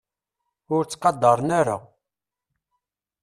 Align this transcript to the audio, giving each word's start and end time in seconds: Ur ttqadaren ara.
Ur 0.75 0.83
ttqadaren 0.85 1.49
ara. 1.59 1.77